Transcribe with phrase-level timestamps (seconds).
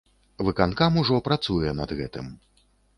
[0.47, 2.37] Выканкам ужо працуе над гэтым.